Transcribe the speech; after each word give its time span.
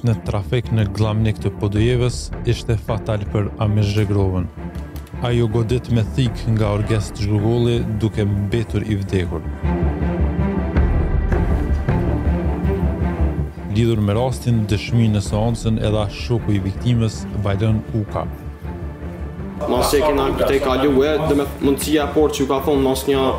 në 0.02 0.14
trafik 0.26 0.70
në 0.74 0.88
glamnik 0.96 1.38
të 1.40 1.52
podujeves 1.60 2.30
ishte 2.50 2.76
fatal 2.86 3.22
për 3.30 3.50
Amir 3.64 3.86
Zhegrovën. 3.86 4.48
Ajo 5.24 5.46
godit 5.48 5.88
me 5.94 6.02
thik 6.16 6.40
nga 6.56 6.72
orges 6.76 7.12
të 7.14 7.38
duke 8.02 8.24
mbetur 8.24 8.82
i 8.82 8.96
vdekur. 8.96 9.40
Lidhur 13.74 13.98
me 14.00 14.14
rastin, 14.14 14.66
dëshmi 14.70 15.08
në 15.10 15.20
seansën 15.20 15.78
edhe 15.80 16.04
shoku 16.10 16.52
i 16.54 16.60
viktimës 16.62 17.24
vajlën 17.42 17.80
u 17.98 18.04
kapë. 18.12 18.42
e 19.96 20.00
kena 20.00 20.28
këtë 20.38 20.52
e 20.54 20.58
ka 20.60 20.74
e, 20.84 21.18
dhe 21.28 21.34
me 21.34 21.44
mundësia 21.60 22.06
por 22.14 22.30
që 22.30 22.46
ka 22.48 22.60
thonë 22.66 22.82
nësë 22.86 23.08
një 23.08 23.32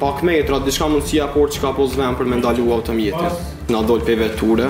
pak 0.00 0.22
metra, 0.22 0.58
dhe 0.58 0.70
shka 0.70 0.86
mundësia 0.88 1.26
por 1.34 1.48
që 1.50 1.60
ka 1.60 1.72
posë 1.76 2.14
për 2.18 2.24
me 2.26 2.36
ndalu 2.36 2.68
e 2.78 2.82
të 2.82 2.92
mjetët. 2.92 3.48
Nga 3.70 3.82
dollë 3.86 4.30
ture, 4.38 4.66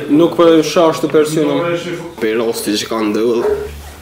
Nuk 0.09 0.33
për 0.37 0.55
e 0.59 0.63
shash 0.65 1.01
të 1.03 1.09
persionu. 1.13 1.57
Për 2.19 2.37
rosti 2.39 2.73
që 2.81 2.87
ka 2.89 2.99
ndëllë, 3.05 3.51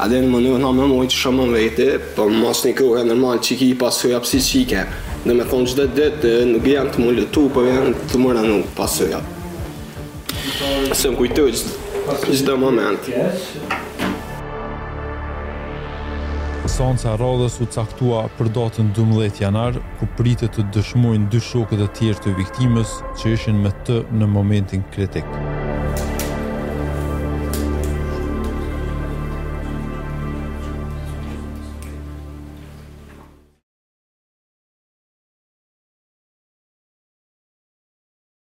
adhe 0.03 0.21
në 0.23 0.29
mënyrë 0.31 0.61
nga 0.61 0.71
me 0.77 0.87
mojtë 0.93 1.17
shumë 1.19 1.47
në 1.49 1.57
vete, 1.57 1.87
për 2.15 2.15
po 2.15 2.27
mas 2.33 2.63
një 2.65 2.73
kruhe 2.79 3.03
e 3.03 3.39
që 3.47 3.57
ki 3.59 3.69
i 3.73 3.77
pasurja 3.81 4.21
pësi 4.23 4.41
që 4.47 4.61
i 4.61 4.65
ke. 4.71 4.85
Dhe 5.27 5.35
me 5.35 5.47
thonë 5.47 5.73
gjithë 5.73 6.09
dhe 6.23 6.35
nuk 6.53 6.69
janë 6.71 6.93
të 6.95 7.03
më 7.03 7.15
lëtu, 7.19 7.47
po 7.51 7.65
janë 7.67 7.93
të 8.13 8.23
më 8.23 8.37
ranu 8.37 8.61
pasurja. 8.77 9.19
Se 10.95 11.11
më 11.11 11.19
kujtoj 11.19 11.49
gjithë 11.51 12.47
të 12.47 12.57
moment. 12.63 13.11
Sonca 16.77 17.13
rodhës 17.17 17.55
u 17.63 17.67
caktua 17.73 18.27
për 18.37 18.51
datën 18.55 18.91
12 18.95 19.41
janar, 19.41 19.79
ku 19.99 20.05
pritë 20.19 20.49
të 20.55 20.67
dëshmojnë 20.75 21.29
dy 21.33 21.41
shokët 21.41 21.81
e 21.83 21.89
tjerë 21.99 22.23
të 22.27 22.35
viktimës 22.39 22.97
që 23.17 23.33
ishin 23.35 23.57
me 23.65 23.73
të 23.87 24.03
në 24.13 24.29
momentin 24.37 24.85
kritikë. 24.95 25.46